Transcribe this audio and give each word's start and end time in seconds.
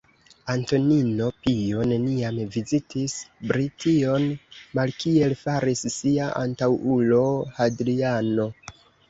Antonino 0.51 1.25
Pio 1.47 1.83
neniam 1.91 2.39
vizitis 2.55 3.17
Brition, 3.51 4.25
malkiel 4.81 5.37
faris 5.43 5.85
sia 5.99 6.33
antaŭulo 6.41 7.23
Hadriano. 7.61 8.51